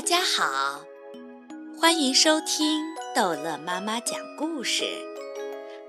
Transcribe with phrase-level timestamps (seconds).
[0.00, 0.86] 大家好，
[1.78, 2.82] 欢迎收听
[3.14, 4.84] 逗乐妈妈讲故事，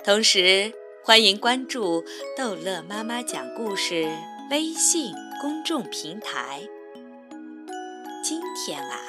[0.04, 2.04] 同时欢迎关注
[2.38, 4.14] 逗乐妈妈讲故事
[4.52, 6.60] 微信公众平台。
[8.22, 9.00] 今天啊，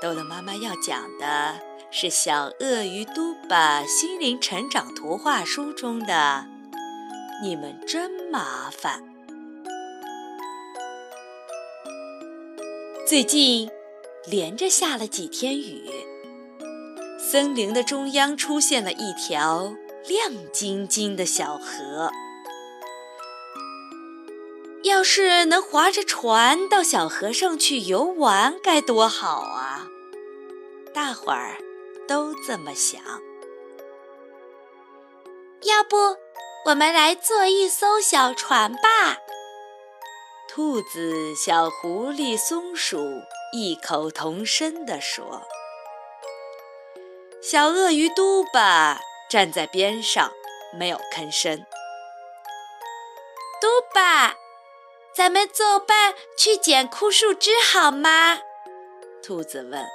[0.00, 1.58] 逗乐妈妈要讲的
[1.90, 6.46] 是《小鳄鱼嘟巴心灵成长图画书》中的
[7.42, 9.02] “你们真麻烦”。
[13.04, 13.68] 最近。
[14.30, 15.90] 连着下了几天雨，
[17.18, 19.72] 森林的中央出现了一条
[20.06, 22.10] 亮晶晶的小河。
[24.84, 29.86] 要是能划着船到小河上去游玩，该多好啊！
[30.92, 31.56] 大伙儿
[32.06, 33.00] 都这么想。
[35.62, 35.96] 要不，
[36.66, 39.16] 我们来坐一艘小船吧？
[40.48, 43.22] 兔子、小狐狸、松鼠。
[43.52, 45.42] 异口同声地说
[47.42, 50.32] ：“小鳄鱼嘟巴站在边上，
[50.72, 51.58] 没有吭声。”
[53.60, 54.36] 嘟巴，
[55.14, 58.40] 咱们作伴去捡枯树枝好吗？
[59.22, 59.86] 兔子问。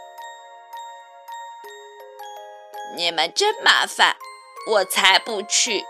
[2.96, 4.16] “你们真麻烦，
[4.70, 5.84] 我才不去。”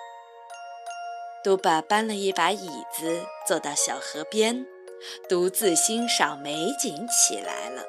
[1.43, 4.65] 嘟巴搬了一把椅子，坐到小河边。
[5.27, 7.83] 独自欣赏美景起来了。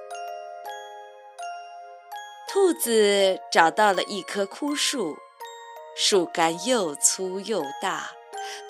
[2.48, 5.16] 兔子找到了一棵枯树，
[5.96, 8.10] 树干又粗又大，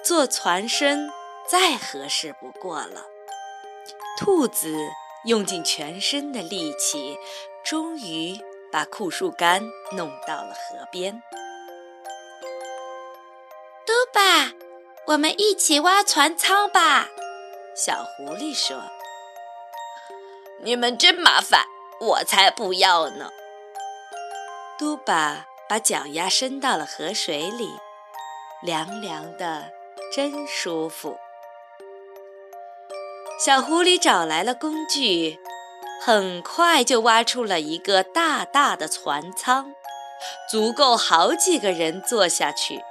[0.04, 1.08] 做船身
[1.48, 3.06] 再合适不过了。
[4.18, 4.76] 兔子
[5.24, 7.16] 用尽全身的力气，
[7.64, 8.38] 终于
[8.70, 9.62] 把枯树干
[9.96, 11.22] 弄到了河边。
[15.06, 17.08] 我们一起挖船舱吧。
[17.76, 18.82] 小狐狸说
[20.64, 21.66] ：“你们真麻烦，
[22.00, 23.30] 我才不要呢。”
[24.78, 27.70] 嘟巴把脚丫伸到了河水里，
[28.62, 29.70] 凉凉的，
[30.14, 31.18] 真舒服。
[33.44, 35.38] 小狐狸找来了工具，
[36.00, 39.74] 很快就挖出了一个大大的船舱，
[40.50, 42.82] 足够好几个人坐下去。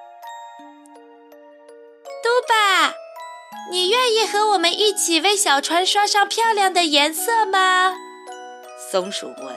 [3.71, 7.93] 你愿意和我们一起为小船刷上漂亮的颜色吗？
[8.91, 9.55] 松鼠问。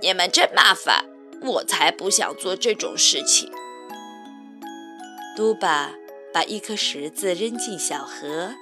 [0.00, 1.04] 你们真麻烦，
[1.42, 3.52] 我才不想做这种事情。
[5.36, 5.90] 嘟巴
[6.32, 8.54] 把一颗石子扔进小河，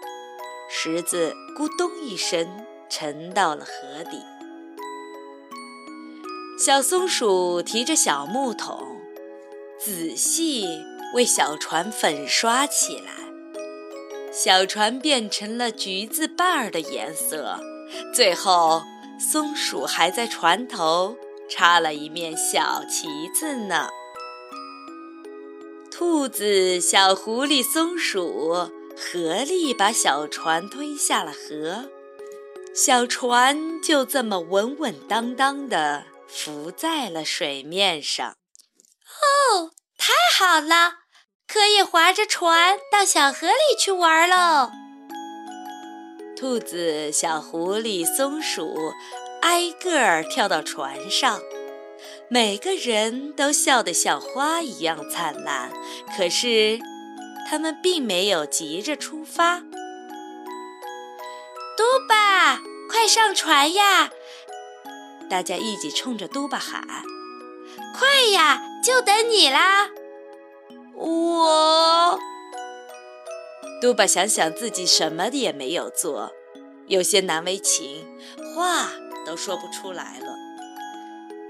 [0.71, 4.23] 石子咕咚一声沉到了河底。
[6.59, 8.99] 小松鼠提着小木桶，
[9.79, 10.67] 仔细
[11.15, 13.28] 为小船粉刷起来。
[14.41, 17.59] 小船变成了橘子瓣儿的颜色，
[18.15, 18.81] 最后
[19.19, 21.17] 松鼠还在船头
[21.51, 23.89] 插了一面小旗子呢。
[25.91, 31.91] 兔子、小狐狸、松鼠合力把小船推下了河，
[32.73, 38.37] 小船就这么稳稳当当地浮在了水面上。
[39.51, 41.08] 哦，太好了！
[41.51, 44.71] 可以划着船到小河里去玩喽！
[46.37, 48.93] 兔子、小狐狸、松鼠
[49.41, 51.41] 挨个儿跳到船上，
[52.29, 55.73] 每个人都笑得像花一样灿烂。
[56.15, 56.79] 可是，
[57.51, 59.61] 他们并没有急着出发。
[61.77, 62.61] 嘟巴，
[62.91, 64.11] 快上船呀！
[65.31, 66.83] 大家一起冲着嘟巴喊
[67.99, 69.89] ：“快呀，就等你啦！”
[71.01, 72.19] 我，
[73.81, 76.33] 嘟巴想想自己什么也没有做，
[76.89, 78.05] 有些难为情，
[78.55, 78.91] 话
[79.25, 80.37] 都说不出来了。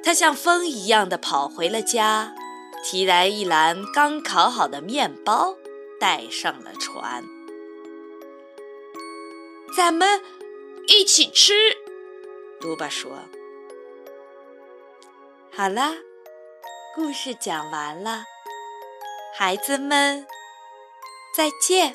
[0.05, 2.35] 他像风一样的跑回了家，
[2.85, 5.57] 提来一篮刚烤好的面包，
[5.99, 7.25] 带上了船。
[9.75, 10.21] 咱们
[10.89, 11.55] 一起吃，
[12.61, 13.19] 嘟巴说
[15.51, 15.95] ：“好啦，
[16.95, 18.25] 故事讲完了。”
[19.41, 20.27] 孩子们，
[21.33, 21.95] 再见。